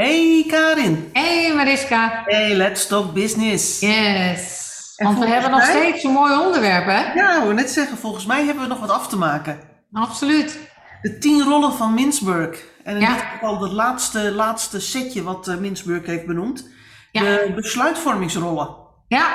[0.00, 1.10] Hey Karin.
[1.12, 2.22] Hey Mariska.
[2.26, 3.80] Hey, let's talk business.
[3.80, 4.92] Yes.
[4.96, 7.12] En Want we hebben nog mij- steeds een mooi onderwerp, hè?
[7.12, 9.60] Ja, ik wou net zeggen, volgens mij hebben we nog wat af te maken.
[9.92, 10.58] Absoluut.
[11.02, 12.64] De tien rollen van Mintzberg.
[12.84, 13.12] En in Ja.
[13.14, 16.68] dit geval het laatste, laatste setje wat eh, Mintzberg heeft benoemd.
[17.12, 17.20] Ja.
[17.22, 18.76] De besluitvormingsrollen.
[19.08, 19.28] Ja,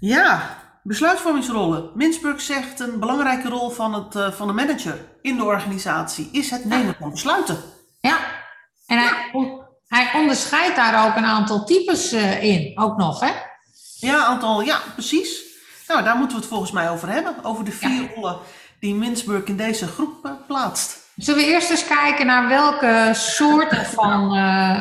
[0.00, 1.90] Ja, besluitvormingsrollen.
[1.94, 6.50] Mintzberg zegt een belangrijke rol van, het, eh, van de manager in de organisatie is
[6.50, 7.56] het nemen van besluiten.
[8.00, 8.16] ja.
[8.88, 9.30] En hij,
[9.88, 13.30] hij onderscheidt daar ook een aantal types eh, in, ook nog, hè?
[14.00, 15.42] Ja, aantal, ja, precies.
[15.88, 17.44] Nou, daar moeten we het volgens mij over hebben.
[17.44, 18.08] Over de vier Ja.
[18.14, 18.38] rollen
[18.80, 20.96] die Mintzberg in deze groep eh, plaatst.
[21.16, 24.80] Zullen we eerst eens kijken naar welke soorten van eh,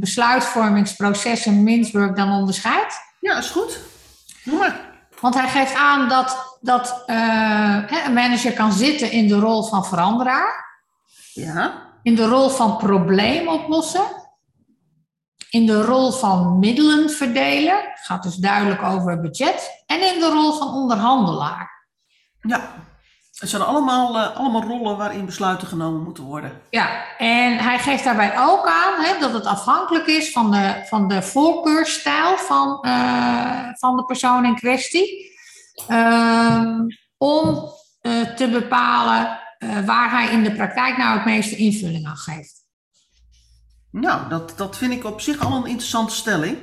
[0.00, 2.94] besluitvormingsprocessen Mintzberg dan onderscheidt?
[3.20, 3.78] Ja, is goed.
[4.44, 4.80] Doe maar.
[5.20, 10.78] Want hij geeft aan dat, dat een manager kan zitten in de rol van veranderaar.
[11.32, 14.04] Ja, in de rol van probleemoplossen,
[15.50, 20.52] in de rol van middelen verdelen, gaat dus duidelijk over budget, en in de rol
[20.52, 21.86] van onderhandelaar.
[22.40, 22.88] ja.
[23.40, 26.62] Het zijn allemaal, eh, allemaal rollen waarin besluiten genomen moeten worden.
[26.70, 31.08] Ja, en hij geeft daarbij ook aan hè, dat het afhankelijk is van de, van
[31.08, 35.36] de voorkeursstijl van, eh, van de persoon in kwestie,
[35.88, 36.86] ehm,
[37.18, 37.68] om
[38.00, 42.58] eh, te bepalen eh, waar hij in de praktijk nou het meeste invulling aan geeft.
[43.90, 46.58] Nou, dat, dat vind ik op zich al een interessante stelling.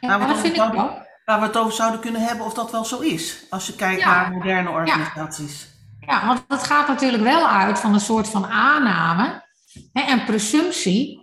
[0.00, 1.08] Ja, Nou, wat dat ik.
[1.24, 3.44] Waar we het over zouden kunnen hebben of dat wel zo is.
[3.50, 4.06] Als je kijkt Ja.
[4.06, 5.68] naar moderne organisaties.
[6.00, 9.46] Ja, want het gaat natuurlijk wel uit van een soort van aanname
[9.92, 11.22] hè, en presumptie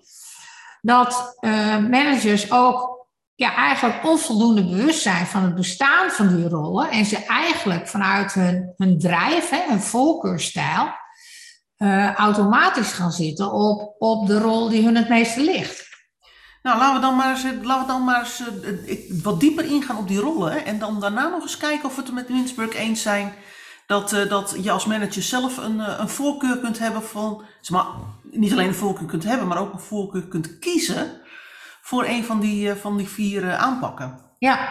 [0.82, 6.90] dat eh, managers ook ja, eigenlijk onvoldoende bewust zijn van het bestaan van die rollen
[6.90, 10.90] en ze eigenlijk vanuit hun, hun drijf, hè, hun voorkeurstijl,
[11.78, 15.86] eh, automatisch gaan zitten op, op de rol die hun het meeste ligt.
[16.62, 19.98] Nou, laten we dan maar eens, laten we dan maar eens eh, wat dieper ingaan
[19.98, 20.52] op die rollen.
[20.52, 23.34] Hè, en dan daarna nog eens kijken of we het met Mintzberg eens zijn.
[23.88, 27.44] Dat, eh, dat je als manager zelf een, een voorkeur kunt hebben van.
[27.62, 27.86] zeg Maar,
[28.32, 31.22] niet alleen een voorkeur kunt hebben, maar ook een voorkeur kunt kiezen.
[31.82, 34.20] Voor een van die, van die vier aanpakken.
[34.40, 34.70] Ja,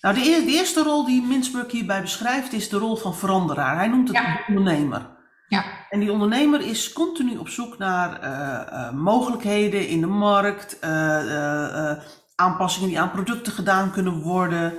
[0.00, 3.76] Nou, de, eer- de eerste rol die Mintzberg hierbij beschrijft is de rol van veranderaar.
[3.76, 4.32] Hij noemt het Ja.
[4.34, 5.16] de ondernemer.
[5.48, 10.78] Ja, En die ondernemer is continu op zoek naar eh, eh, mogelijkheden in de markt,
[10.78, 11.92] eh,
[12.34, 14.74] aanpassingen die aan producten gedaan kunnen worden,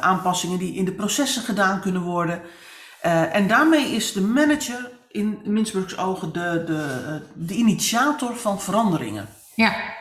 [0.00, 2.42] aanpassingen die in de processen gedaan kunnen worden.
[3.32, 9.28] En daarmee is de manager in Mintzbergs ogen de, de, de initiator van veranderingen.
[9.54, 10.00] ja.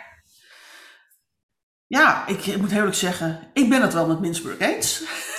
[1.88, 5.04] Ja, ik, ik moet eerlijk zeggen, ik ben het wel met Mintzberg eens.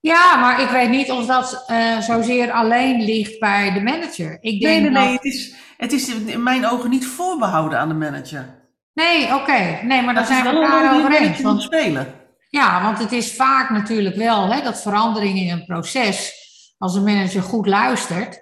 [0.00, 4.38] Ja, maar ik weet niet of dat eh, zozeer alleen ligt bij de manager.
[4.40, 7.78] Ik denk Nee, nee, dat- nee, het is, het is in mijn ogen niet voorbehouden
[7.78, 8.56] aan de manager.
[8.94, 9.78] Nee, oké.
[9.82, 11.40] Nee, maar daar zijn we die over een eens.
[11.40, 12.14] Want, spelen.
[12.48, 16.32] ja, want het is vaak natuurlijk wel hè, dat veranderingen in een proces,
[16.78, 18.40] als een manager goed luistert,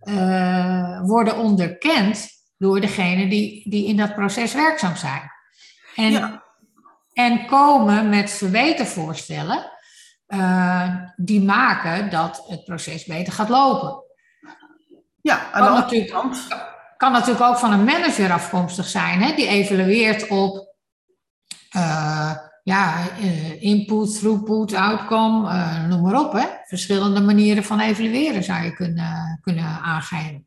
[0.00, 5.30] eh, worden onderkend door degene die, die in dat proces werkzaam zijn.
[5.96, 6.42] En, Ja.
[7.12, 9.71] en komen met verbetervoorstellen
[10.32, 14.02] eh, die maken dat het proces beter gaat lopen.
[15.20, 16.46] Ja, aan de Kan natuurlijk- kant.
[16.96, 20.74] kan natuurlijk ook van een manager afkomstig zijn, hè, die evalueert op
[21.70, 26.32] eh, ja, eh, input, throughput, outcome, noem maar op.
[26.32, 26.46] Hè.
[26.64, 30.46] Verschillende manieren van evalueren zou je kunnen, kunnen aangeven.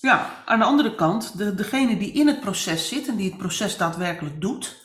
[0.00, 3.38] Ja, aan de andere kant, de, degene die in het proces zit en die het
[3.38, 4.76] proces daadwerkelijk doet,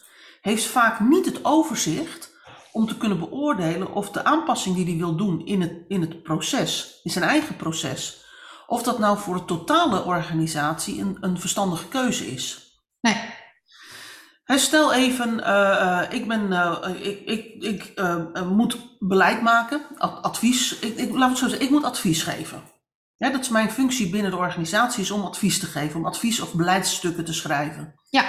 [0.42, 2.35] heeft vaak niet het overzicht
[2.76, 6.24] om te kunnen beoordelen of de aanpassing die hij wil doen in het, in het
[6.24, 8.26] proces, in zijn eigen proces,
[8.68, 12.74] of dat nou voor de totale organisatie een, een verstandige keuze is.
[13.02, 13.16] Nee,
[14.60, 17.94] stel even, eh, eh, ik, ben, eh, ik, ik, ik
[18.50, 20.80] moet beleid maken, ad- advies.
[20.80, 22.64] Ik, ik, laat het zo zeggen, ik moet advies geven.
[23.18, 26.40] Ja, dat is mijn functie binnen de organisatie, is om advies te geven, om advies
[26.42, 27.94] of beleidsstukken te schrijven.
[28.10, 28.24] ja,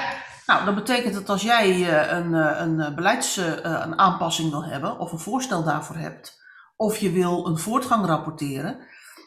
[0.47, 4.65] Nou, dat betekent dat als jij eh, een, eh, een eh, beleids, een aanpassing wil
[4.65, 6.43] hebben, of een voorstel daarvoor hebt,
[6.77, 8.79] of je wil een voortgang rapporteren,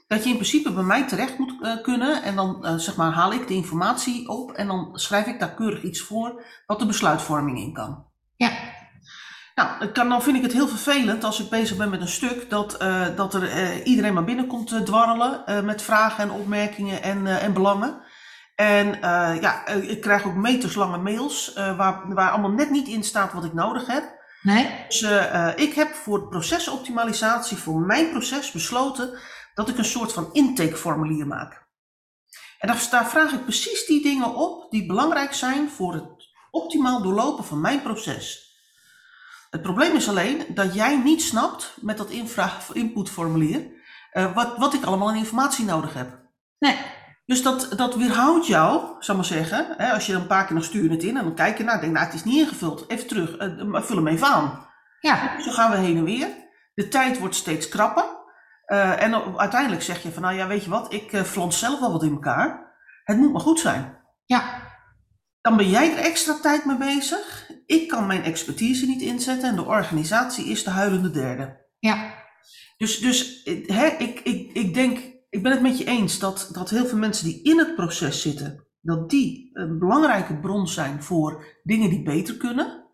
[0.07, 3.47] dat je in principe bij mij terecht moet kunnen en dan zeg maar haal ik
[3.47, 7.73] de informatie op en dan schrijf ik daar keurig iets voor wat de besluitvorming in
[7.73, 8.05] kan.
[8.35, 8.51] ja,
[9.55, 12.49] Nou, kan, dan vind ik het heel vervelend als ik bezig ben met een stuk
[12.49, 12.77] dat,
[13.15, 18.01] dat er iedereen maar binnenkomt dwarrelen met vragen en opmerkingen en, en belangen.
[18.59, 22.87] En eh, ja, eh, ik krijg ook meterslange mails eh, waar, waar allemaal net niet
[22.87, 24.17] in staat wat ik nodig heb.
[24.41, 25.01] nee, Dus
[25.55, 29.19] ik heb voor procesoptimalisatie, voor mijn proces besloten
[29.53, 31.67] dat ik een soort van intakeformulier maak.
[32.59, 37.01] En daar, daar vraag ik precies die dingen op die belangrijk zijn voor het optimaal
[37.01, 38.53] doorlopen van mijn proces.
[39.49, 43.67] Het probleem is alleen dat jij niet snapt met dat infra- inputformulier
[44.13, 46.19] uh, wat, wat ik allemaal aan informatie nodig heb.
[46.59, 46.77] Nee.
[47.29, 50.63] Dus dat, dat weerhoudt jou, zal maar zeggen, hè, als je een paar keer nog
[50.63, 53.07] stuur het in en dan kijk je naar, denk nou het is niet ingevuld, even
[53.07, 54.67] terug, uh, vul hem even aan.
[54.99, 55.41] Ja.
[55.41, 56.27] Zo gaan we heen en weer.
[56.73, 58.03] De tijd wordt steeds krapper.
[58.67, 61.91] Uh, en uiteindelijk zeg je van, nou ja, weet je wat, ik uh, zelf wel
[61.91, 62.75] wat in elkaar.
[63.03, 63.97] Het moet maar goed zijn.
[64.25, 64.43] Ja.
[65.41, 67.51] Dan ben jij er extra tijd mee bezig.
[67.65, 71.67] Ik kan mijn expertise niet inzetten en de organisatie is de huilende derde.
[71.79, 72.13] Ja.
[72.77, 74.99] Dus, dus hè, ik, ik, ik denk,
[75.29, 78.21] ik ben het met je eens dat, dat heel veel mensen die in het proces
[78.21, 82.87] zitten, dat die een belangrijke bron zijn voor dingen die beter kunnen.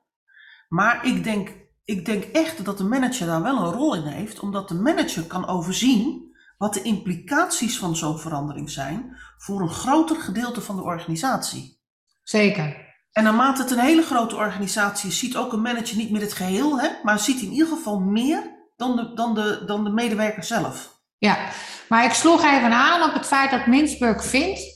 [0.70, 1.54] Maar ik denk,
[1.84, 5.24] ik denk echt dat de manager daar wel een rol in heeft, omdat de manager
[5.24, 10.84] kan overzien wat de implicaties van zo'n verandering zijn voor een groter gedeelte van de
[10.84, 11.82] organisatie.
[12.24, 12.84] Zeker.
[13.12, 16.34] En naarmate het een hele grote organisatie is, ziet ook een manager niet meer het
[16.34, 18.42] geheel, hè, maar ziet in ieder geval meer
[18.76, 21.02] dan de, dan, de, dan de medewerker zelf.
[21.18, 21.50] Ja,
[21.90, 24.76] maar ik sloeg even aan op het feit dat Mintzberg vindt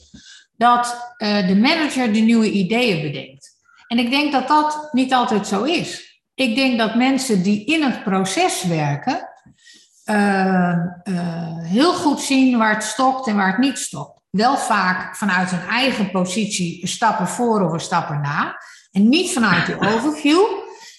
[0.58, 3.58] dat uh, de manager de nieuwe ideeën bedenkt.
[3.88, 6.22] En ik denk dat dat niet altijd zo is.
[6.34, 9.30] Ik denk dat mensen die in het proces werken,
[10.06, 14.22] uh, uh, heel goed zien waar het stokt en waar het niet stokt.
[14.30, 18.56] Wel vaak vanuit hun eigen positie stappen voor of stappen na.
[18.92, 20.42] En niet vanuit de overview.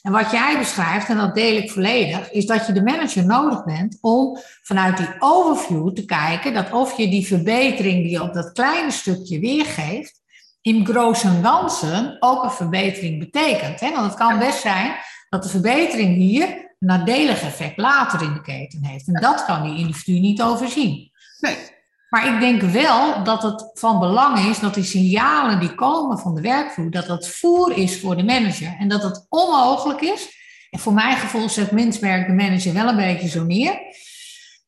[0.02, 3.64] En wat jij beschrijft, en dat deel ik volledig, is dat je de manager nodig
[3.64, 8.34] bent om vanuit die overview te kijken dat of je die verbetering die je op
[8.34, 10.20] dat kleine stukje weergeeft,
[10.62, 13.80] in groot en ganzen ook een verbetering betekent.
[13.80, 13.90] Hè?
[13.90, 14.94] Want het kan best zijn
[15.28, 19.06] dat de verbetering hier een nadelig effect later in de keten heeft.
[19.06, 21.10] En dat kan die individu niet overzien.
[21.40, 21.56] Nee.
[22.10, 26.34] Maar ik denk wel dat het van belang is dat die signalen die komen van
[26.34, 28.76] de werkvloer, dat dat voer is voor de manager.
[28.78, 30.28] En dat het onmogelijk is,
[30.70, 33.78] en voor mijn gevoel zet Mintzberg de manager wel een beetje zo neer,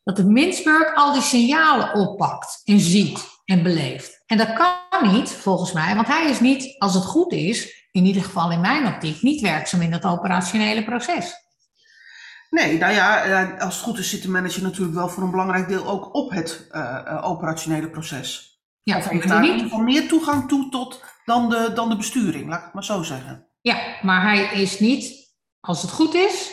[0.05, 4.23] dat de Mintzberg al die signalen oppakt en ziet en beleeft.
[4.27, 8.05] En dat kan niet, volgens mij, want hij is niet, als het goed is, in
[8.05, 11.42] ieder geval in mijn optiek, niet werkzaam in dat operationele proces.
[12.53, 15.69] Nee, nou ja, als het goed is zit de manager natuurlijk wel voor een belangrijk
[15.69, 18.61] deel ook op het uh, operationele proces.
[18.83, 22.65] Ja, of heeft daar meer toegang toe tot dan de, dan de besturing, laat ik
[22.65, 23.47] het maar zo zeggen.
[23.61, 26.51] Ja, maar hij is niet, als het goed is,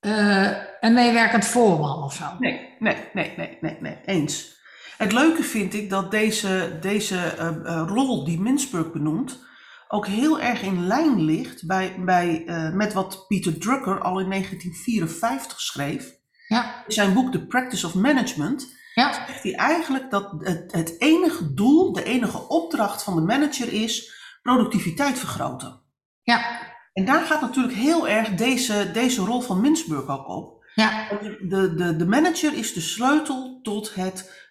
[0.00, 2.24] uh, een meewerkend voorman of zo.
[2.38, 4.56] Nee, nee, nee, nee, nee, nee, eens.
[4.96, 9.45] Het leuke vind ik dat deze, deze uh, rol die Mintzberg benoemt,
[9.88, 14.28] ook heel erg in lijn ligt bij, bij, uh, met wat Peter Drucker al in
[14.28, 16.14] 1954 schreef.
[16.48, 16.84] Ja.
[16.86, 19.12] In zijn boek The Practice of Management ja.
[19.12, 24.14] zegt hij eigenlijk dat het, het enige doel, de enige opdracht van de manager is
[24.42, 25.80] productiviteit vergroten.
[26.22, 26.60] Ja.
[26.92, 30.64] En daar gaat natuurlijk heel erg deze, deze rol van Mintzberg ook op.
[30.74, 31.08] Ja.
[31.48, 34.48] De, de, de manager is de sleutel tot het,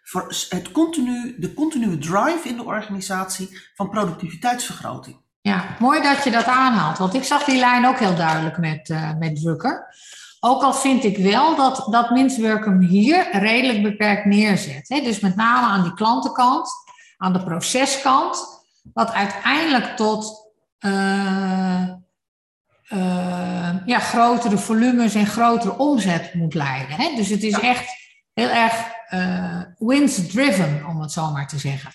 [0.50, 5.24] het continu, de continue drive in de organisatie van productiviteitsvergroting.
[5.46, 6.98] Ja, mooi dat je dat aanhaalt.
[6.98, 9.96] Want ik zag die lijn ook heel duidelijk met, uh, met Drucker.
[10.40, 14.90] Ook al vind ik wel dat, dat Mintzberg hem hier redelijk beperkt neerzet.
[14.90, 15.02] Hè?
[15.02, 16.70] Dus met name aan die klantenkant,
[17.18, 18.64] aan de proceskant.
[18.94, 21.90] Wat uiteindelijk tot uh,
[22.90, 26.96] uh, ja, grotere volumes en grotere omzet moet leiden.
[26.96, 27.16] Hè?
[27.16, 27.86] Dus het is echt
[28.34, 28.94] heel erg
[29.78, 31.92] wins-driven, om het zo maar te zeggen.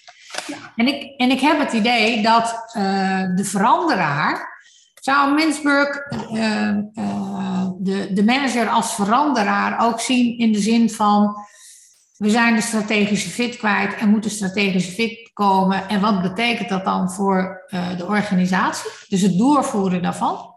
[0.76, 4.58] En, ik, en ik heb het idee dat uh, de veranderaar,
[4.94, 11.36] zou Mintzberg uh, uh, de, de manager als veranderaar ook zien in de zin van,
[12.16, 15.88] we zijn de strategische fit kwijt en moeten strategische fit komen.
[15.88, 17.64] En wat betekent dat dan voor
[17.96, 18.90] de organisatie?
[19.08, 20.49] Dus het doorvoeren daarvan?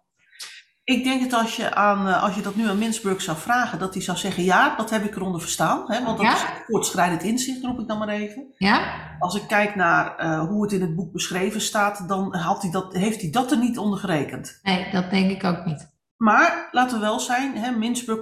[0.85, 3.93] Ik denk dat als je, aan, als je dat nu aan Mintzberg zou vragen, dat
[3.93, 5.83] hij zou zeggen, ja, dat heb ik eronder verstaan.
[5.91, 6.33] Hè, want dat Ja?
[6.33, 8.53] is voortschrijdend inzicht, roep ik dan maar even.
[8.57, 8.81] Ja?
[9.19, 12.71] Als ik kijk naar eh, hoe het in het boek beschreven staat, dan had hij
[12.71, 14.59] dat, heeft hij dat er niet onder gerekend.
[14.63, 15.91] Nee, dat denk ik ook niet.
[16.17, 17.71] Maar laten we wel zijn, hè,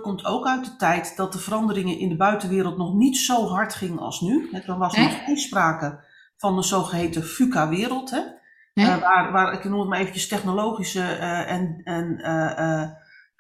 [0.02, 3.74] komt ook uit de tijd dat de veranderingen in de buitenwereld nog niet zo hard
[3.74, 4.50] gingen als nu.
[4.66, 5.06] Er was Nee.
[5.06, 6.04] nog geen sprake
[6.38, 8.10] van de zogeheten VUCA-wereld.
[8.74, 8.86] Nee?
[8.86, 12.18] Eh, waar, waar, ik noem het maar eventjes, technologische eh, en, en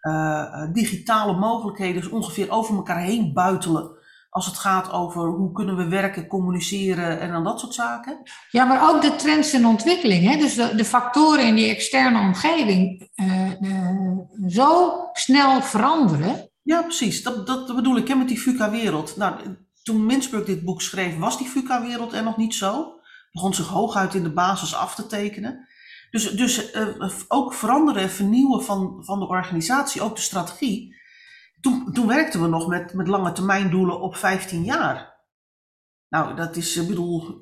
[0.01, 3.99] eh, digitale mogelijkheden dus ongeveer over elkaar heen buitelen.
[4.29, 8.21] Als het gaat over hoe kunnen we werken, communiceren en dan dat soort zaken.
[8.49, 10.29] Ja, maar ook de trends en ontwikkeling.
[10.29, 10.37] Hè?
[10.37, 13.09] Dus de, de factoren in die externe omgeving
[14.47, 16.49] zo snel veranderen.
[16.61, 17.23] Ja, precies.
[17.23, 19.17] Dat, dat bedoel ik hè, met die VUCA-wereld.
[19.17, 19.35] Nou,
[19.83, 23.00] toen Mintzberg dit boek schreef, was die VUCA-wereld er nog niet zo.
[23.31, 25.67] Begon zich hooguit in de basis af te tekenen.
[26.11, 30.95] Dus, dus uh, ook veranderen en vernieuwen van, van de organisatie, ook de strategie.
[31.61, 35.11] Toen, toen werkten we nog met, met lange termijn doelen op 15 jaar.
[36.09, 37.37] Nou, dat is, ik bedoel,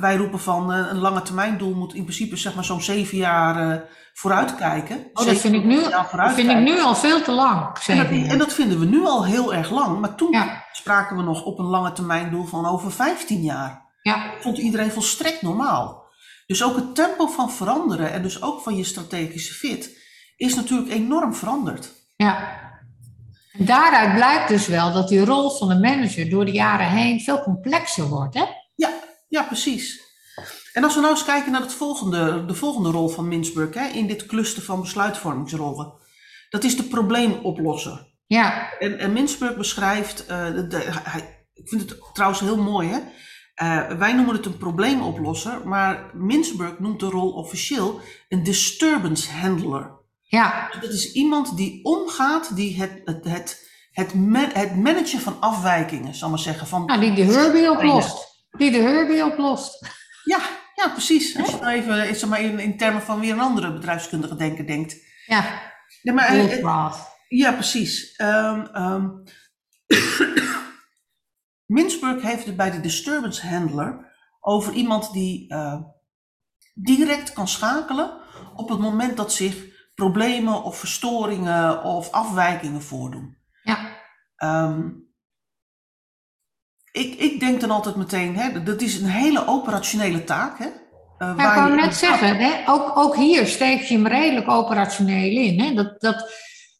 [0.00, 3.84] wij roepen van een lange termijn doel moet in principe zeg maar zo'n zeven jaar
[4.14, 5.10] vooruitkijken.
[5.12, 7.78] Oh, dat vind, ik nu, dat vind ik nu al veel te lang.
[7.86, 10.00] En dat, en dat, vinden we nu al heel erg lang.
[10.00, 10.36] Maar toen
[10.72, 13.89] spraken we nog op een lange termijn doel van over 15 jaar.
[14.02, 14.34] Ja.
[14.40, 16.04] vond iedereen volstrekt normaal.
[16.46, 19.98] Dus ook het tempo van veranderen en dus ook van je strategische fit
[20.36, 21.92] is natuurlijk enorm veranderd.
[22.16, 22.58] Ja.
[23.52, 27.20] En daaruit blijkt dus wel dat die rol van de manager door de jaren heen
[27.20, 28.44] veel complexer wordt, hè?
[28.74, 28.90] Ja,
[29.28, 30.08] ja precies.
[30.72, 33.86] En als we nou eens kijken naar het volgende, de volgende rol van Mintzberg hè,
[33.86, 35.92] in dit cluster van besluitvormingsrollen.
[36.50, 38.08] Dat is de probleemoplosser.
[38.26, 38.72] Ja.
[38.78, 40.28] En, en beschrijft, uh,
[40.68, 42.98] de, hij, ik vind het trouwens heel mooi hè.
[43.62, 49.98] Uh, wij noemen het een probleemoplosser, maar Mintzberg noemt de rol officieel een disturbance handler.
[50.22, 50.70] Ja.
[50.80, 54.14] Dat is iemand die omgaat, die het, het, het, het,
[54.52, 56.66] het managen van afwijkingen, zal maar zeggen.
[56.66, 58.46] Van ja, die de Herbie oplost.
[58.50, 59.86] Die de Herbie oplost.
[60.24, 60.38] Ja,
[60.74, 61.38] ja precies.
[61.38, 64.66] Als je nou even zeg maar, in, in termen van weer een andere bedrijfskundige denker
[64.66, 64.96] denkt.
[65.26, 65.44] Ja,
[66.02, 66.36] ja, maar,
[67.28, 68.14] ja precies.
[68.18, 69.22] Um, um,
[71.70, 75.80] Mintzberg heeft het bij de disturbance handler over iemand die uh,
[76.74, 78.20] direct kan schakelen
[78.54, 83.36] op het moment dat zich problemen of verstoringen of afwijkingen voordoen.
[83.62, 83.96] Ja.
[84.36, 85.08] Um,
[86.92, 90.58] ik, ik denk dan altijd meteen, hè, dat is een hele operationele taak.
[90.58, 94.48] Hè, uh, ja, ik wou net zeggen, hè, ook, ook hier steek je hem redelijk
[94.48, 95.60] operationeel in.
[95.60, 96.20] Hè, dat, dat,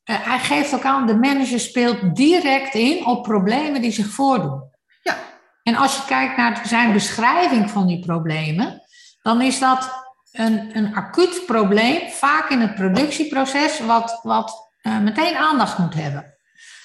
[0.05, 4.69] uh, hij geeft ook aan, de manager speelt direct in op problemen die zich voordoen.
[5.03, 5.17] Ja.
[5.63, 8.83] En als je kijkt naar zijn beschrijving van die problemen,
[9.23, 15.37] dan is dat een, een acuut probleem, vaak in het productieproces, wat, wat uh, meteen
[15.37, 16.35] aandacht moet hebben.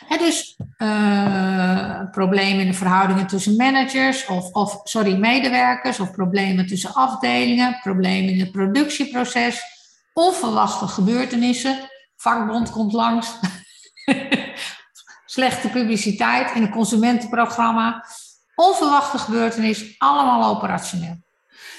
[0.07, 6.67] He, dus uh, problemen in de verhoudingen tussen managers of, of, sorry, medewerkers, of problemen
[6.67, 9.61] tussen afdelingen, problemen in het productieproces,
[10.13, 13.39] onverwachte gebeurtenissen, vakbond komt langs,
[15.35, 18.05] slechte publiciteit in een consumentenprogramma,
[18.55, 21.17] onverwachte gebeurtenis, allemaal operationeel.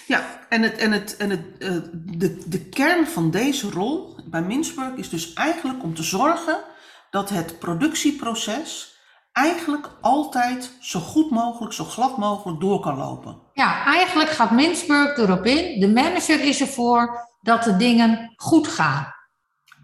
[0.07, 4.43] Ja, en, het, en, het, en het, uh, de, de kern van deze rol bij
[4.43, 6.59] Mintzberg is dus eigenlijk om te zorgen
[7.11, 8.95] dat het productieproces
[9.33, 13.41] eigenlijk altijd zo goed mogelijk, zo glad mogelijk door kan lopen.
[13.53, 15.81] Ja, eigenlijk gaat Mintzberg erop in.
[15.81, 19.15] De manager is ervoor dat de dingen goed gaan.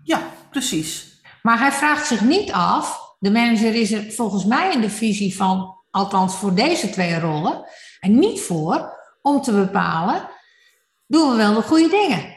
[0.02, 1.20] Ja, precies.
[1.42, 5.36] Maar hij vraagt zich niet af, de manager is er volgens mij in de visie
[5.36, 7.64] van, althans voor deze twee rollen,
[8.00, 10.28] en niet voor om te bepalen,
[11.06, 12.36] doen we wel de goede dingen?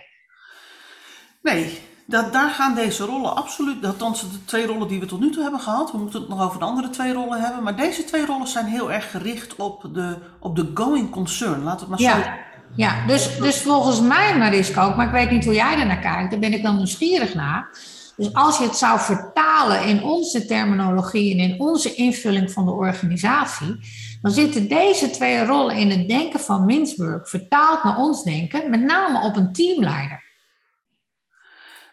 [1.42, 5.32] Nee, dat, daar gaan deze rollen absoluut, althans de twee rollen die we tot nu
[5.32, 8.04] toe hebben gehad, we moeten het nog over de andere twee rollen hebben, maar deze
[8.04, 11.64] twee rollen zijn heel erg gericht op de, op de going concern.
[11.64, 12.24] We het maar ja.
[12.24, 12.30] zo
[12.76, 16.00] Ja, dus, dus volgens mij, Mariska ook, maar ik weet niet hoe jij er naar
[16.00, 17.70] kijkt, daar ben ik dan nieuwsgierig naar.
[18.16, 22.72] Dus als je het zou vertalen in onze terminologie en in onze invulling van de
[22.72, 23.80] organisatie,
[24.22, 28.82] dan zitten deze twee rollen in het denken van Mintzberg, vertaald naar ons denken, met
[28.82, 30.24] name op een teamleider.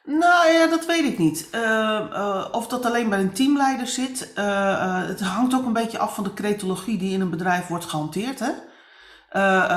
[0.05, 1.49] Nou ja, dat weet ik niet.
[1.55, 1.61] Uh,
[2.13, 4.33] uh, of dat alleen bij een teamleider zit.
[4.39, 7.85] Uh, het hangt ook een beetje af van de cretologie die in een bedrijf wordt
[7.85, 8.41] gehanteerd.
[8.41, 8.51] Hè?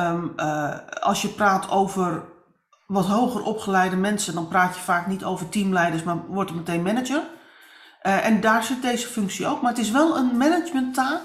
[0.10, 0.34] Um,
[1.00, 2.24] als je praat over
[2.88, 6.82] wat hoger opgeleide mensen, dan praat je vaak niet over teamleiders, maar wordt het meteen
[6.82, 7.24] manager.
[8.01, 9.62] en daar zit deze functie ook.
[9.62, 11.22] Maar het is wel een managementtaak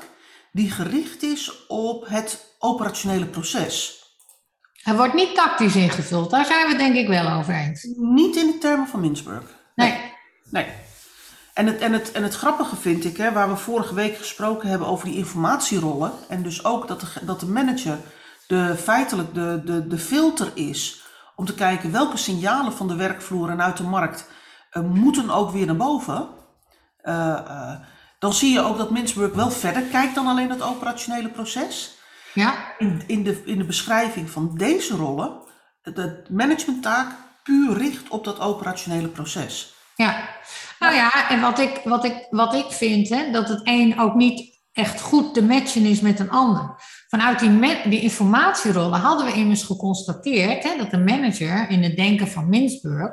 [0.53, 4.05] die gericht is op het operationele proces.
[4.73, 7.85] Hij wordt niet tactisch ingevuld, daar zijn we het denk ik wel over eens.
[7.97, 9.45] Niet in de termen van Mintzberg.
[9.75, 9.95] Nee.
[10.51, 10.67] Nee.
[11.55, 14.69] En het, en, het, en het grappige vind ik, hè, waar we vorige week gesproken
[14.69, 16.13] hebben over die informatierollen.
[16.29, 17.99] En dus ook dat de, dat de manager
[18.47, 21.03] de, feitelijk de, de, de filter is
[21.41, 24.31] om te kijken welke signalen van de werkvloer en uit de markt
[24.73, 26.29] uh, moeten ook weer naar boven.
[27.03, 27.15] Uh,
[27.49, 27.73] uh,
[28.19, 31.99] dan zie je ook dat Mintzberg wel verder kijkt dan alleen het operationele proces.
[32.35, 32.55] Ja.
[32.79, 35.43] In, in, de, in de beschrijving van deze rollen,
[35.83, 37.09] de managementtaak
[37.43, 39.75] puur richt op dat operationele proces.
[39.95, 40.29] Ja,
[40.79, 44.15] nou ja, en wat ik, wat ik, wat ik vind, hè, dat het een ook
[44.15, 46.75] niet echt goed te matchen is met een ander.
[47.11, 52.29] Vanuit die, die informatierollen hadden we immers geconstateerd hè, dat de manager in het denken
[52.29, 53.13] van Mintzberg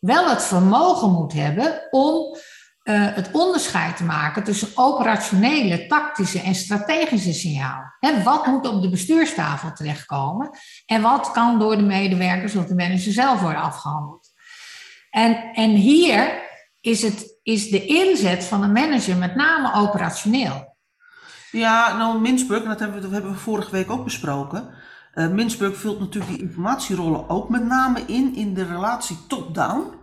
[0.00, 2.36] wel het vermogen moet hebben om
[2.82, 7.82] eh, het onderscheid te maken tussen operationele, tactische en strategische signaal.
[8.24, 10.50] Wat moet op de bestuurstafel terechtkomen
[10.86, 14.32] en wat kan door de medewerkers of de manager zelf worden afgehandeld.
[15.10, 16.42] En, en hier
[16.80, 20.75] is, het, is de inzet van een manager met name operationeel.
[21.56, 24.68] Ja, nou Mintzburg, en dat hebben we, dat hebben we vorige week ook besproken.
[25.14, 29.94] Uh, vult natuurlijk die informatierollen ook met name in, in de relatie top-down.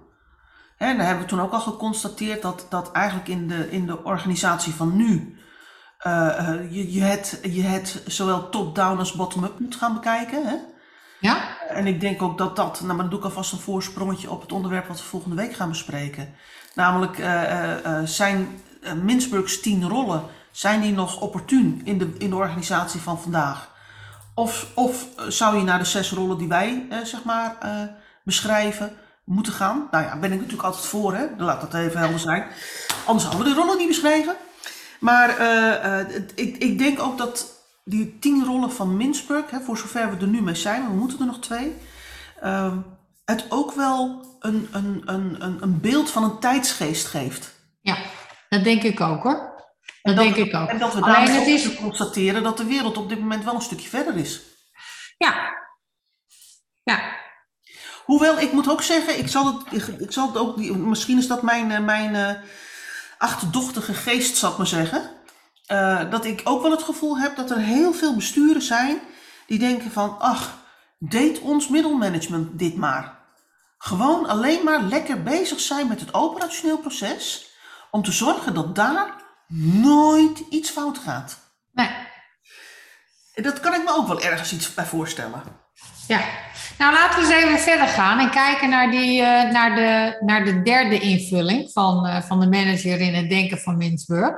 [0.78, 4.04] En daar hebben we toen ook al geconstateerd dat, dat eigenlijk in de, in de
[4.04, 5.38] organisatie van nu
[6.08, 10.48] uh, je, je, het, je het zowel top-down als bottom-up moet gaan bekijken.
[10.48, 10.56] Hè?
[11.20, 11.58] Ja.
[11.70, 14.42] En ik denk ook dat dat, nou maar dan doe ik alvast een voorsprongetje op
[14.42, 16.34] het onderwerp wat we volgende week gaan bespreken.
[16.76, 18.48] Namelijk uh, zijn
[19.04, 23.72] Mintzburgs tien rollen, zijn die nog opportun in de, in de organisatie van vandaag?
[24.36, 27.58] Of, of zou je naar de zes rollen die wij zeg maar
[28.24, 29.88] beschrijven, moeten gaan.
[29.92, 31.26] Nou ja, ben ik natuurlijk altijd voor, hè?
[31.38, 32.46] laat dat even helder zijn.
[33.06, 34.36] Anders hadden we de rollen niet beschreven.
[35.00, 39.78] Maar uh, uh, ik, ik denk ook dat die tien rollen van Mintzburg, hè, voor
[39.78, 41.76] zover we er nu mee zijn, we moeten er nog twee,
[42.44, 42.74] uh,
[43.26, 47.56] het ook wel een, een, een, een beeld van een tijdsgeest geeft.
[47.82, 47.98] Ja,
[48.50, 49.53] dat denk ik ook hoor.
[50.04, 50.70] Dat, denk ik ook.
[50.70, 51.76] En dat we daarmee ook is...
[51.76, 54.42] constateren dat de wereld op dit moment wel een stukje verder is.
[55.18, 55.62] Ja.
[56.84, 57.14] Ja,
[58.06, 61.42] Hoewel, ik moet ook zeggen, ik zal het, ik zal het ook, misschien is dat
[61.42, 62.30] mijn, eh, mijn uh,
[63.18, 65.10] achterdochtige geest, zal ik maar zeggen.
[65.72, 69.00] Uh, dat ik ook wel het gevoel heb dat er heel veel besturen zijn
[69.48, 70.58] die denken van, ach,
[71.00, 73.22] deed ons middelmanagement dit maar.
[73.78, 77.52] Gewoon alleen maar lekker bezig zijn met het operationeel proces,
[77.92, 79.23] om te zorgen dat daar
[79.82, 81.38] nooit iets fout gaat.
[81.72, 81.90] Nee.
[83.34, 85.44] Dat kan ik me ook wel ergens iets bij voorstellen.
[86.08, 86.22] Ja,
[86.78, 90.46] nou laten we eens even verder gaan en kijken naar, die, uh, naar, de, naar
[90.46, 94.36] de derde invulling van, uh, van de manager in het denken van Mintzburg.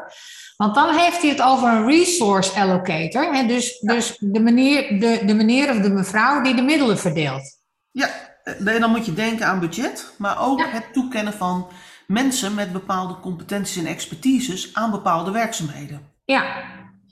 [0.58, 3.34] Want dan heeft hij het over een resource allocator.
[3.34, 3.46] Hè?
[3.46, 7.58] Dus, dus de, meneer, de, de meneer of de mevrouw die de middelen verdeelt.
[7.92, 8.10] Ja,
[8.44, 10.70] en dan moet je denken aan budget, maar ook ja.
[10.70, 11.68] het toekennen van
[12.08, 16.14] mensen met bepaalde competenties en expertises aan bepaalde werkzaamheden.
[16.26, 16.44] Ja,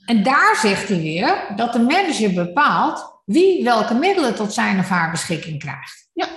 [0.05, 4.89] en daar zegt hij weer dat de manager bepaalt wie welke middelen tot zijn of
[4.89, 6.09] haar beschikking krijgt.
[6.13, 6.27] Ja.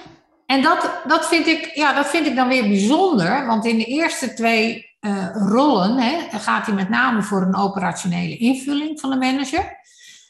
[0.46, 3.84] En dat, dat, vind ik, ja, dat vind ik dan weer bijzonder, want in de
[3.84, 9.16] eerste twee uh, rollen hè, gaat hij met name voor een operationele invulling van de
[9.16, 9.76] manager.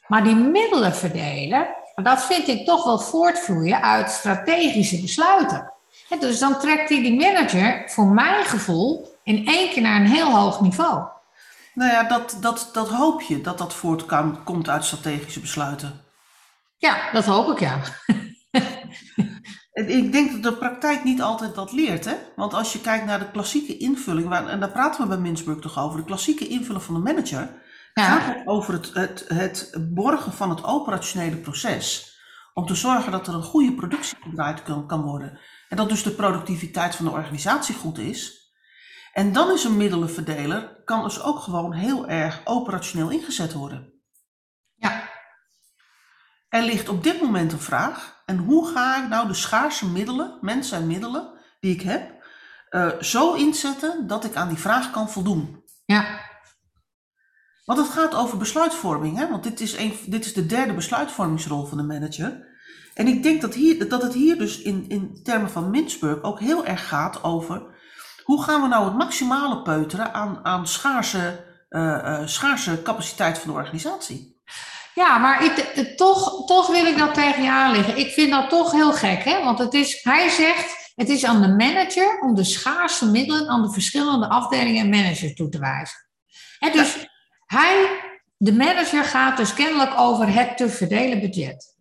[0.07, 5.73] Maar die middelen verdelen, dat vind ik toch wel voortvloeien uit strategische besluiten.
[6.09, 10.07] En dus dan trekt hij die manager, voor mijn gevoel, in één keer naar een
[10.07, 11.05] heel hoog niveau.
[11.75, 16.01] Nou ja, dat, dat, dat hoop je, dat dat voortkomt uit strategische besluiten.
[16.77, 17.81] Ja, dat hoop ik ja.
[19.73, 22.05] ik denk dat de praktijk niet altijd dat leert.
[22.05, 22.14] Hè?
[22.37, 25.79] Want als je kijkt naar de klassieke invulling, en daar praten we bij Mintzburg toch
[25.79, 27.62] over, de klassieke invulling van de manager,
[27.95, 28.05] ja.
[28.05, 32.14] gaat het over het, het, het borgen van het operationele proces.
[32.55, 35.38] Om te zorgen dat er een goede productie gedraaid kan, kan worden.
[35.68, 38.50] En dat dus de productiviteit van de organisatie goed is.
[39.12, 43.92] En dan is een middelenverdeler, kan dus ook gewoon heel erg operationeel ingezet worden.
[44.74, 45.09] Ja,
[46.48, 48.22] er ligt op dit moment een vraag.
[48.26, 52.24] En hoe ga ik nou de schaarse middelen, mensen en middelen die ik heb,
[52.70, 55.64] uh, zo inzetten dat ik aan die vraag kan voldoen?
[55.85, 56.20] Ja.
[57.64, 59.29] Want het gaat over besluitvorming, hè?
[59.29, 62.56] want dit is, een, dit is de derde besluitvormingsrol van de manager.
[62.96, 66.40] En ik denk dat, hier, dat het hier dus in, in termen van Mintzburg ook
[66.40, 67.62] heel erg gaat over
[68.22, 73.50] hoe gaan we nou het maximale peuteren aan, aan schaarse, uh, uh, schaarse capaciteit van
[73.50, 74.40] de organisatie.
[74.94, 75.52] Ja, maar ik,
[75.96, 77.98] toch, toch wil ik dat tegen je aanleggen.
[77.98, 79.44] Ik vind dat toch heel gek, hè?
[79.44, 83.62] Want het is, hij zegt, het is aan de manager om de schaarse middelen aan
[83.62, 85.98] de verschillende afdelingen en managers toe te wijzen.
[86.59, 87.09] En dus
[87.46, 88.00] hij,
[88.37, 91.76] de manager gaat dus kennelijk over het te verdelen budget.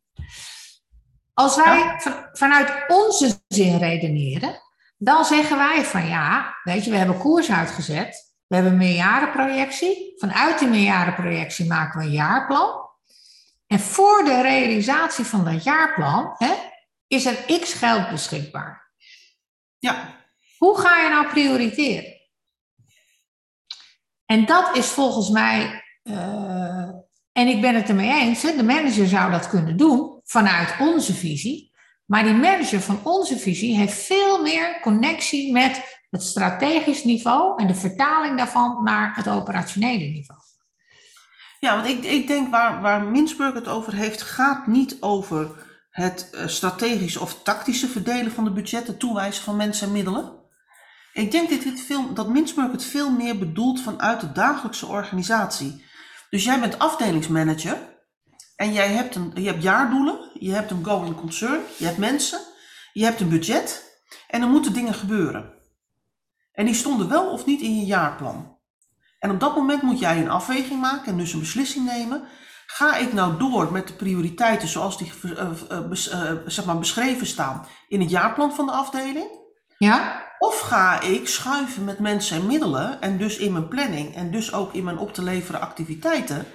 [1.35, 1.99] Als wij
[2.33, 4.61] vanuit onze zin redeneren,
[4.97, 8.33] dan zeggen wij van ja, weet je, we hebben koers uitgezet.
[8.47, 10.13] We hebben een meerjarenprojectie.
[10.17, 12.89] Vanuit die meerjarenprojectie maken we een jaarplan.
[13.67, 16.53] En voor de realisatie van dat jaarplan hè,
[17.07, 18.93] is er x geld beschikbaar.
[19.79, 20.23] Ja.
[20.57, 22.13] Hoe ga je nou prioriteren?
[24.25, 26.89] En dat is volgens mij, uh,
[27.31, 31.13] en ik ben het ermee eens, hè, de manager zou dat kunnen doen vanuit onze
[31.13, 31.73] visie.
[32.05, 37.67] Maar die manager van onze visie heeft veel meer connectie met het strategisch niveau en
[37.67, 40.39] de vertaling daarvan naar het operationele niveau.
[41.59, 46.29] Ja, want ik, ik denk waar, waar Mintzburg het over heeft, gaat niet over het
[46.33, 50.43] uh, strategische of tactische verdelen van de budgetten, toewijzen van mensen en middelen.
[51.13, 55.85] Ik denk dat, dit dat Mintzberg het veel meer bedoelt vanuit de dagelijkse organisatie.
[56.29, 57.94] Dus jij bent afdelingsmanager
[58.55, 62.39] en jij hebt, een, je hebt jaardoelen, je hebt een going concern, je hebt mensen,
[62.93, 65.53] je hebt een budget en er moeten dingen gebeuren.
[66.51, 68.57] En die stonden wel of niet in je jaarplan.
[69.19, 72.23] En op dat moment moet jij een afweging maken en dus een beslissing nemen.
[72.65, 77.67] Ga ik nou door met de prioriteiten zoals die uh, uh, zeg maar beschreven staan
[77.87, 79.27] in het jaarplan van de afdeling?
[79.77, 80.23] Ja.
[80.39, 84.53] Of ga ik schuiven met mensen en middelen en dus in mijn planning en dus
[84.53, 86.45] ook in mijn op te leveren activiteiten,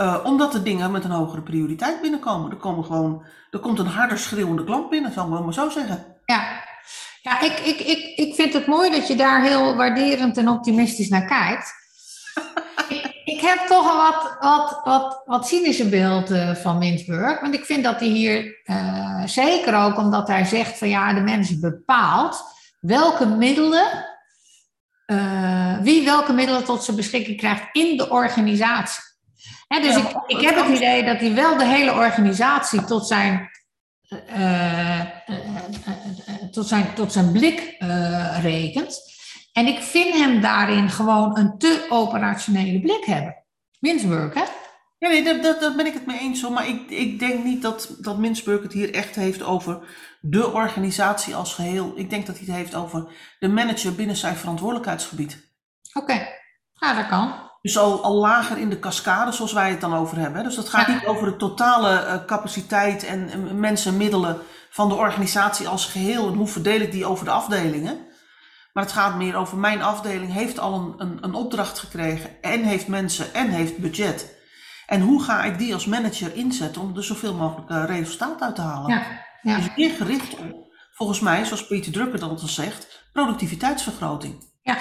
[0.00, 2.50] uh, omdat de dingen met een hogere prioriteit binnenkomen.
[2.50, 5.68] Er, komen gewoon, er komt een harder schreeuwende klant binnen, zal ik wel maar zo
[5.68, 6.04] zeggen.
[6.24, 6.62] Ja,
[7.22, 11.08] ja ik, ik, ik, ik vind het mooi dat je daar heel waarderend en optimistisch
[11.08, 11.72] naar kijkt.
[12.88, 17.40] ik, ik heb toch een wat, wat, wat, wat cynische beeld uh, van Mintzburg.
[17.40, 21.20] Want ik vind dat hij hier, uh, zeker ook omdat hij zegt van ja, de
[21.20, 22.44] mens bepaalt
[22.80, 24.04] welke middelen,
[25.06, 29.02] uh, wie welke middelen tot zijn beschikking krijgt in de organisatie.
[29.68, 33.50] Hè, dus ik, ik heb het idee dat hij wel de hele organisatie tot zijn,
[34.28, 35.36] uh, uh,
[36.50, 37.76] tot zijn, tot zijn blik
[38.40, 39.14] rekent.
[39.52, 43.44] En ik vind hem daarin gewoon een te operationele blik hebben.
[43.78, 44.44] Mintzburg, hè?
[44.98, 46.42] Ja, nee, daar, daar, daar ben ik het mee eens.
[46.42, 46.52] Hoor.
[46.52, 51.34] Maar ik, ik denk niet dat, dat Mintzburg het hier echt heeft over de organisatie
[51.34, 51.92] als geheel.
[51.94, 55.54] Ik denk dat hij het heeft over de manager binnen zijn verantwoordelijkheidsgebied.
[55.92, 56.28] Oké, okay.
[56.72, 57.45] ja, dat kan.
[57.66, 60.44] Dus al, al lager in de cascade, zoals wij het dan over hebben.
[60.44, 60.92] Dus dat gaat ja.
[60.92, 64.38] niet over de totale uh, capaciteit en, en mensen en middelen
[64.70, 66.28] van de organisatie als geheel.
[66.28, 67.98] En hoe verdeel ik die over de afdelingen.
[68.72, 72.30] Maar het gaat meer over mijn afdeling heeft al een, een, een opdracht gekregen.
[72.42, 74.34] En heeft mensen en heeft budget.
[74.86, 78.54] En hoe ga ik die als manager inzetten om er zoveel mogelijk uh, resultaat uit
[78.54, 78.90] te halen?
[78.90, 79.02] Ja,
[79.42, 79.56] ja.
[79.56, 80.54] Dus meer gericht op,
[80.92, 84.52] volgens mij, zoals Pieter Drucker dat al zegt, productiviteitsvergroting.
[84.62, 84.76] Ja.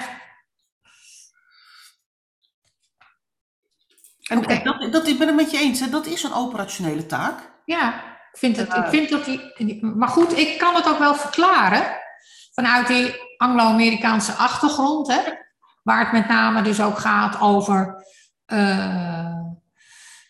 [4.29, 4.63] En okay.
[4.63, 7.53] dat, dat, ik ben het met je eens, hè, dat is een operationele taak.
[7.65, 7.93] Ja,
[8.31, 9.85] ik vind, het, ik vind dat die.
[9.85, 11.83] Maar goed, ik kan het ook wel verklaren
[12.53, 15.21] vanuit die Anglo-Amerikaanse achtergrond, hè,
[15.83, 18.03] waar het met name dus ook gaat over.
[18.47, 19.35] Uh,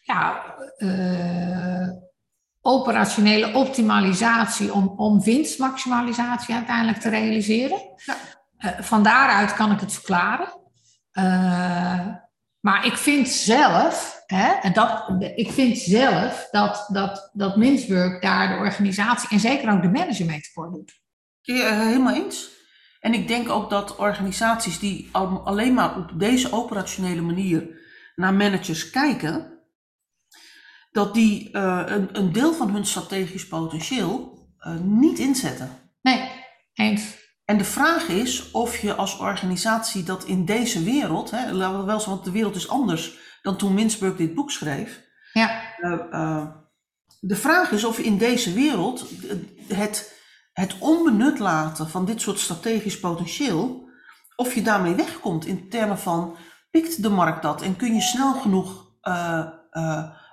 [0.02, 1.90] ja, uh,
[2.62, 7.80] operationele optimalisatie om, om winstmaximalisatie uiteindelijk te realiseren.
[7.96, 8.16] Ja.
[8.60, 10.48] Uh, van daaruit kan ik het verklaren.
[11.14, 12.08] Uh,
[12.66, 18.48] maar ik vind zelf, hè, en dat, ik vind zelf dat, dat, dat Mintzburg daar
[18.48, 21.02] de organisatie en zeker ook de manager mee tekort doet.
[21.42, 22.50] Ja, helemaal eens.
[23.00, 25.10] En ik denk ook dat organisaties die
[25.44, 27.80] alleen maar op deze operationele manier
[28.16, 29.60] naar managers kijken,
[30.92, 35.70] dat die uh, een, een, deel van hun strategisch potentieel uh, niet inzetten.
[36.02, 36.32] Nee,
[36.74, 37.25] eens.
[37.46, 41.86] En de vraag is of je als organisatie dat in deze wereld, hè, laten we
[41.86, 45.02] wel zeggen, want de wereld is anders dan toen Mintzberg dit boek schreef.
[45.34, 45.62] Ja.
[45.80, 46.48] Uh,
[47.20, 49.06] de vraag is of je in deze wereld
[49.68, 50.20] het,
[50.54, 53.90] het onbenut laten van dit soort strategisch potentieel,
[54.36, 56.36] of je daarmee wegkomt in termen van
[56.72, 58.86] pikt de markt dat en kun je snel genoeg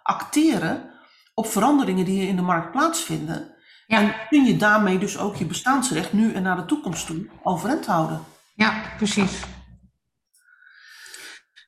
[0.03, 0.90] acteren
[1.35, 3.51] op veranderingen die in de markt plaatsvinden.
[3.92, 3.98] Ja.
[3.98, 7.87] En kun je daarmee dus ook je bestaansrecht nu en naar de toekomst toe overeind
[7.87, 8.24] houden.
[8.55, 9.40] Ja, precies.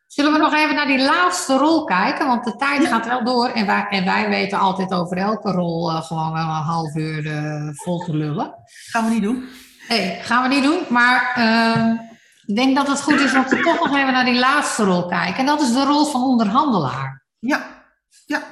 [0.07, 2.27] Zullen we nog even naar die laatste rol kijken?
[2.27, 5.91] Want de tijd gaat wel door en wij, en wij weten altijd over elke rol
[5.91, 8.55] uh, gewoon wel een half uur uh, vol te lullen.
[8.91, 9.49] Gaan we niet doen.
[9.89, 10.81] Nee, gaan we niet doen.
[10.89, 11.93] Maar uh,
[12.47, 15.07] ik denk dat het goed is om we toch nog even naar die laatste rol
[15.07, 15.37] kijken.
[15.37, 17.25] En dat is de rol van onderhandelaar.
[17.39, 17.85] Ja,
[18.27, 18.43] ja.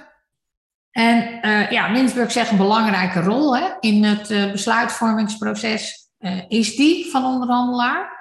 [1.03, 6.77] En uh, ja, Mintzburg zegt een belangrijke rol hè, in het uh, besluitvormingsproces uh, is
[6.77, 8.21] die van onderhandelaar.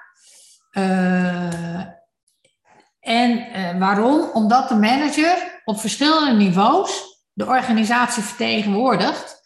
[3.00, 4.30] en waarom?
[4.34, 9.40] Omdat de manager op verschillende niveaus de organisatie vertegenwoordigt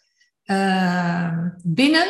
[1.62, 2.06] binnen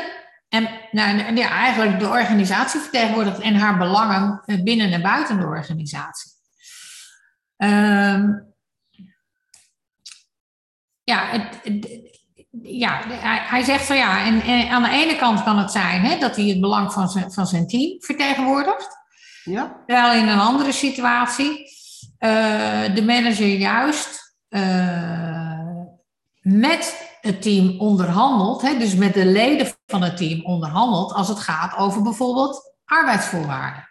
[0.49, 6.31] en nou, ja, eigenlijk de organisatie vertegenwoordigt en haar belangen binnen en buiten de organisatie.
[11.07, 12.11] Ja, het, het,
[12.63, 16.01] ja hij, hij, zegt van ja, en, en, aan de ene kant kan het zijn
[16.01, 18.99] hè, dat hij het belang van zijn, van zijn team vertegenwoordigt.
[19.45, 19.83] Ja.
[19.87, 21.51] Terwijl in een andere situatie
[22.19, 25.81] uh, de manager juist uh,
[26.41, 31.39] met het team onderhandelt, hè, dus met de leden van het team onderhandelt als het
[31.39, 33.89] gaat over bijvoorbeeld arbeidsvoorwaarden.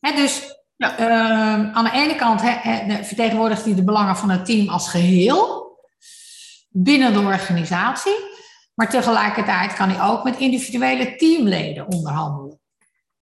[0.00, 1.00] Hè, dus ja.
[1.00, 5.78] Uh, aan de ene kant he, vertegenwoordigt hij de belangen van het team als geheel
[6.68, 8.16] binnen de organisatie,
[8.74, 12.60] maar tegelijkertijd kan hij ook met individuele teamleden onderhandelen.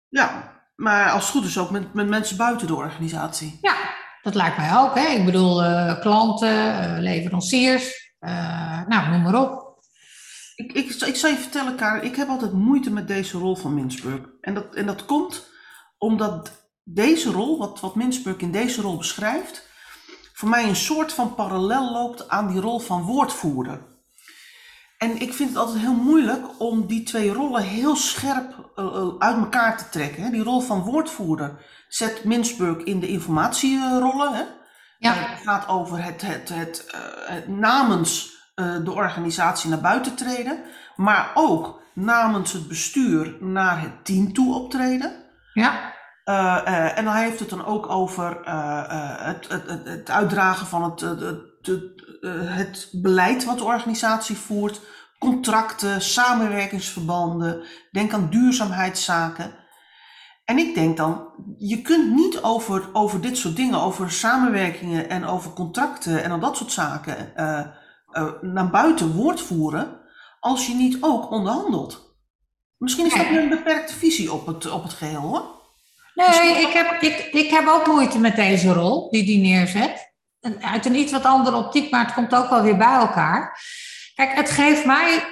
[0.08, 3.58] Ja, maar als het goed is ook met, met mensen buiten de organisatie.
[3.62, 3.76] Ja,
[4.22, 4.96] dat lijkt mij ook.
[4.96, 5.08] Hè?
[5.08, 9.80] Ik bedoel, uh, klanten, uh, leveranciers, uh, nou, noem maar op.
[10.56, 13.74] Ik, ik, ik zal je vertellen, Karen, ik heb altijd moeite met deze rol van
[13.74, 14.22] Mintzburg.
[14.42, 15.50] En dat, en dat komt
[15.98, 19.68] omdat deze rol, wat, wat Mintzburg in deze rol beschrijft,
[20.34, 23.82] voor mij een soort van parallel loopt aan die rol van woordvoerder.
[24.98, 29.38] En ik vind het altijd heel moeilijk om die twee rollen heel scherp uh, uit
[29.38, 30.32] elkaar te trekken.
[30.32, 34.34] Die rol van woordvoerder zet Mintzburg in de informatierollen.
[34.34, 34.44] Hè?
[35.00, 35.14] Ja.
[35.14, 37.02] Het gaat over het, het, het, uh,
[37.34, 40.64] het namens uh, de organisatie naar buiten treden,
[40.96, 45.26] maar ook namens het bestuur naar het team toe optreden.
[45.54, 45.96] Ja.
[46.30, 51.02] Uh, en hij heeft het dan ook over het, het, het, het, uitdragen van het,
[52.22, 54.82] het, beleid wat de organisatie voert,
[55.20, 59.54] contracten, samenwerkingsverbanden, denk aan duurzaamheidszaken.
[60.46, 65.26] En ik denk dan, je kunt niet over, over dit soort dingen, over samenwerkingen en
[65.26, 67.60] over contracten en al dat soort zaken uh,
[68.12, 70.00] uh, naar buiten woord voeren,
[70.40, 72.18] als je niet ook onderhandelt.
[72.78, 75.57] Misschien is dat een beperkte visie op het, op het geheel hoor.
[76.18, 80.14] Nee, ik heb, ik, ik heb ook moeite met deze rol die die neerzet.
[80.62, 83.60] Uit een iets wat andere optiek, maar het komt ook wel weer bij elkaar.
[84.16, 85.24] Kijk, het geeft mij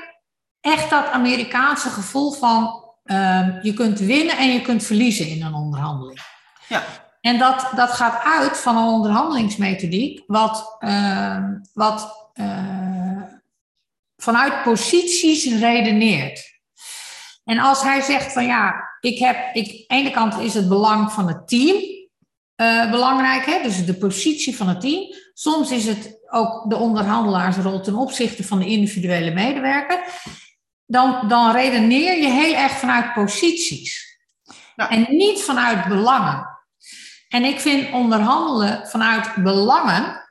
[0.61, 5.53] echt dat Amerikaanse gevoel van uh, je kunt winnen en je kunt verliezen in een
[5.53, 6.19] onderhandeling.
[6.67, 6.83] Ja.
[7.21, 11.43] En dat, dat gaat uit van een onderhandelingsmethodiek, wat, uh,
[11.73, 13.21] wat uh,
[14.17, 16.53] vanuit posities redeneert.
[17.43, 20.67] En als hij zegt van ja, ik heb, ik, aan de ene kant is het
[20.67, 21.75] belang van het team
[22.61, 23.63] uh, belangrijk, hè?
[23.63, 25.13] dus de positie van het team.
[25.33, 30.03] Soms is het ook de onderhandelaarsrol ten opzichte van de individuele medewerker.
[30.85, 34.17] Dan, dan redeneer je heel erg vanuit posities.
[34.75, 34.89] Ja.
[34.89, 36.47] En niet vanuit belangen.
[37.29, 40.23] En ik vind onderhandelen vanuit belangen,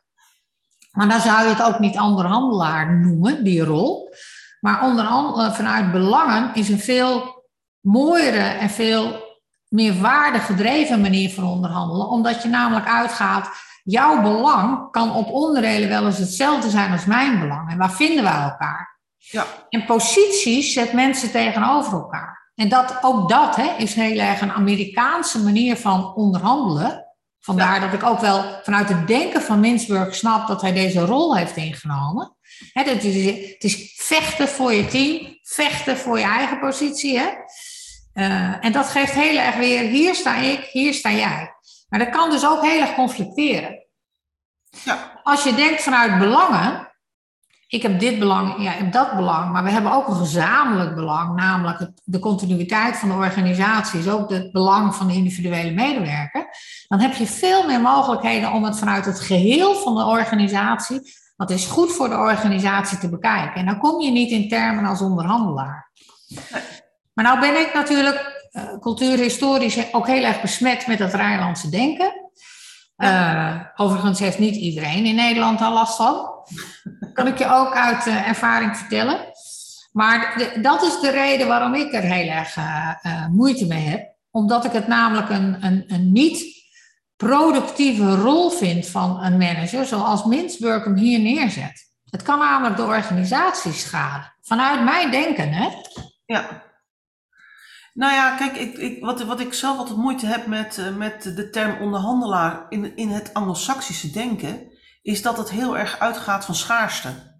[0.90, 4.14] maar dan zou je het ook niet onderhandelaar noemen, die rol.
[4.60, 7.43] Maar onderhandelen vanuit belangen is een veel
[7.84, 9.22] mooiere en veel
[9.68, 13.48] meer waardegedreven manier van onderhandelen, omdat je namelijk uitgaat,
[13.82, 17.70] jouw belang kan op onderdelen wel eens hetzelfde zijn als mijn belang.
[17.70, 19.00] En waar vinden wij elkaar?
[19.16, 19.46] Ja.
[19.68, 22.52] En posities zet mensen tegenover elkaar.
[22.54, 27.06] En dat, ook dat hè, is heel erg een Amerikaanse manier van onderhandelen.
[27.40, 31.36] Vandaar dat ik ook wel vanuit het denken van Mintzberg snap dat hij deze rol
[31.36, 32.36] heeft ingenomen.
[32.72, 37.18] Hè, het, is, het is vechten voor je team, vechten voor je eigen positie.
[37.18, 37.28] Hè?
[38.14, 41.54] Uh, en dat geeft heel erg weer, hier sta ik, hier sta jij.
[41.88, 43.86] Maar dat kan dus ook heel erg conflicteren.
[44.84, 45.20] Ja.
[45.22, 46.92] Als je denkt vanuit belangen,
[47.68, 50.94] ik heb dit belang, ja, ik heb dat belang, maar we hebben ook een gezamenlijk
[50.94, 55.70] belang, namelijk het, de continuïteit van de organisatie, is ook het belang van de individuele
[55.70, 56.46] medewerker.
[56.88, 61.00] Dan heb je veel meer mogelijkheden om het vanuit het geheel van de organisatie,
[61.36, 63.54] wat is goed voor de organisatie, te bekijken.
[63.54, 65.90] En dan kom je niet in termen als onderhandelaar.
[67.14, 72.12] Maar nou ben ik natuurlijk uh, cultuurhistorisch ook heel erg besmet met het Rijnlandse denken.
[72.96, 76.30] Uh, overigens heeft niet iedereen in Nederland al last van.
[77.12, 79.18] kan ik je ook uit uh, ervaring vertellen.
[79.92, 82.56] Maar de, dat is de reden waarom ik er heel erg
[83.30, 84.12] moeite mee heb.
[84.30, 86.64] Omdat ik het namelijk een, een, een niet
[87.16, 91.92] productieve rol vind van een manager, zoals Mintzburg hem hier neerzet.
[92.10, 94.34] Het kan namelijk de organisatie schaden.
[94.42, 95.68] Vanuit mijn denken, hè?
[96.26, 96.63] Ja.
[97.94, 101.22] Nou ja, kijk, ik, ik, wat, wat ik zelf altijd moeite heb met, uh, met
[101.22, 106.54] de term onderhandelaar in, in het Anglo-Saxische denken, is dat het heel erg uitgaat van
[106.54, 107.32] schaarste.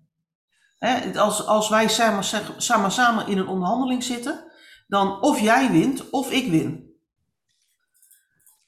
[0.79, 2.25] Hè, als, als wij samen,
[2.57, 4.53] samen, samen in een onderhandeling zitten,
[4.87, 6.93] dan of jij wint of ik win.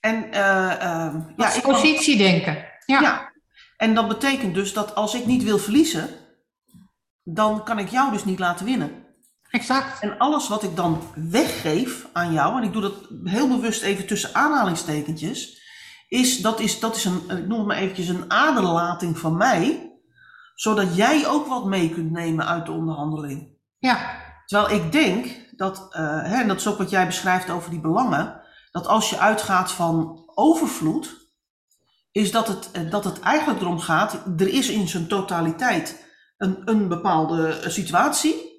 [0.00, 2.64] En, uh, uh, ja, ik positiedenken.
[2.86, 3.00] Ja.
[3.00, 3.32] ja.
[3.76, 6.08] En dat betekent dus dat als ik niet wil verliezen,
[7.22, 9.05] dan kan ik jou dus niet laten winnen.
[9.50, 10.00] Exact.
[10.00, 14.06] En alles wat ik dan weggeef aan jou, en ik doe dat heel bewust even
[14.06, 15.64] tussen aanhalingstekentjes,
[16.08, 19.92] is dat is, dat is een, ik noem het maar eventjes een aderlating van mij,
[20.54, 23.48] zodat jij ook wat mee kunt nemen uit de onderhandeling.
[23.78, 24.24] Ja.
[24.46, 27.80] Terwijl ik denk dat, uh, hè, en dat is ook wat jij beschrijft over die
[27.80, 31.24] belangen, dat als je uitgaat van overvloed,
[32.12, 36.06] is dat het, dat het eigenlijk erom gaat, er is in zijn totaliteit
[36.36, 38.55] een, een bepaalde situatie.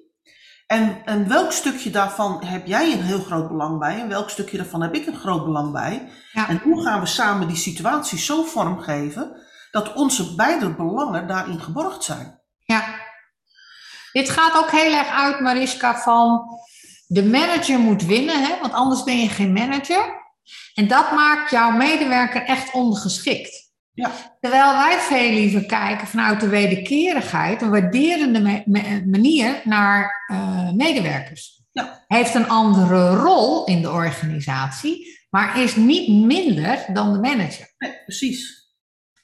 [0.68, 4.56] En, en welk stukje daarvan heb jij een heel groot belang bij en welk stukje
[4.56, 6.08] daarvan heb ik een groot belang bij?
[6.32, 6.48] Ja.
[6.48, 9.36] En hoe gaan we samen die situatie zo vormgeven
[9.70, 12.40] dat onze beide belangen daarin geborgd zijn?
[12.58, 12.84] Ja.
[14.12, 16.48] Dit gaat ook heel erg uit, Mariska, van
[17.06, 20.26] de manager moet winnen, hè, want anders ben je geen manager.
[20.74, 23.67] En dat maakt jouw medewerker echt ondergeschikt.
[23.98, 24.10] Ja.
[24.40, 30.72] Terwijl wij veel liever kijken vanuit de wederkerigheid, een waarderende me- me- manier naar eh,
[30.72, 31.62] medewerkers.
[31.72, 32.04] Ja.
[32.06, 37.74] Heeft een andere rol in de organisatie, maar is niet minder dan de manager.
[37.78, 38.66] Nee, precies.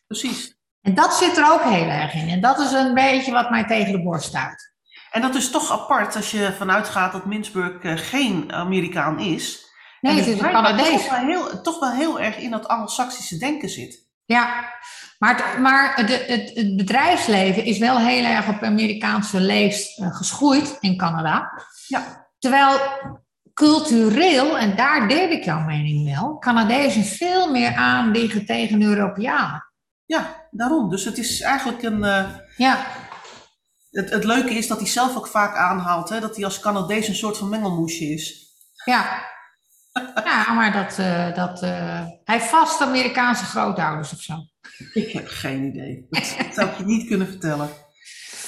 [0.07, 0.57] Precies.
[0.81, 2.29] En dat zit er ook heel erg in.
[2.29, 4.73] En dat is een beetje wat mij tegen de borst stuit.
[5.11, 9.63] En dat is toch apart als je vanuit gaat dat Mintzburg eh, geen Amerikaan is.
[10.01, 10.87] Nee, En het is een Canadees.
[10.89, 14.04] Toch wel, heel, toch wel heel erg in dat Anglo-Saxische denken zit.
[14.27, 14.73] Ja,
[15.19, 20.17] maar, het, maar de, het, het bedrijfsleven is wel heel erg op Amerikaanse leest eh,
[20.17, 21.53] geschoeid in Canada.
[21.87, 22.27] Ja.
[22.39, 22.79] Terwijl
[23.55, 29.73] cultureel, en daar deel ik jouw mening wel, Canadezen veel meer aanliggen tegen Europeanen.
[30.07, 30.91] Ja, daarom.
[30.91, 32.05] Dus het is eigenlijk een.
[32.05, 32.25] eh,
[32.57, 32.87] Ja,
[33.91, 37.09] het, het leuke is dat hij zelf ook vaak aanhaalt hè, dat hij als Canadees
[37.09, 38.47] een soort van mengelmoesje is.
[38.85, 39.33] ja.
[40.25, 44.35] Ja, maar dat, eh, dat, eh, hij vast Amerikaanse grootouders of zo.
[44.93, 46.07] Ik heb geen idee.
[46.11, 47.69] Dat, dat zou ik je niet kunnen vertellen.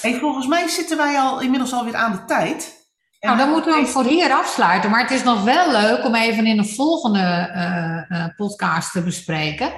[0.01, 2.75] Hey, volgens mij zitten wij al inmiddels alweer aan de tijd.
[3.19, 4.89] En Nou, dan moeten we hem voor hier afsluiten.
[4.89, 7.19] Maar het is nog wel leuk om even in een volgende
[8.09, 9.71] eh, podcast te bespreken.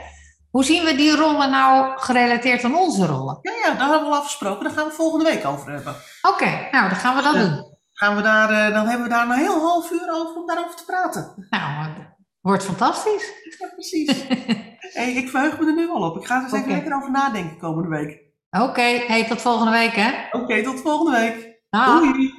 [0.49, 3.39] Hoe zien we die rollen nou gerelateerd aan onze rollen?
[3.41, 4.63] Ja, ja, daar hebben we al afgesproken.
[4.63, 5.95] Daar gaan we volgende week over hebben.
[6.21, 7.39] Oké, nou dan gaan we dat Ja.
[7.39, 7.68] doen.
[7.99, 10.75] Gaan we daar, eh, dan hebben we daar een heel half uur over om daarover
[10.75, 11.47] te praten.
[11.49, 12.05] Nou, eh,
[12.41, 13.33] wordt fantastisch.
[13.57, 14.23] Ja, precies.
[14.99, 16.17] hey, ik verheug me er nu al op.
[16.17, 18.21] Ik ga er eens even lekker over nadenken komende week.
[18.49, 20.12] Oké, hey, tot volgende week hè.
[20.31, 21.62] Oké, tot volgende week.
[21.69, 21.99] Dag.
[21.99, 22.38] Doei.